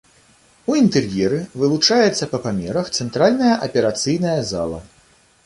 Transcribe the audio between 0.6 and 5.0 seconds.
У інтэр'еры вылучаецца па памерах цэнтральная аперацыйная зала.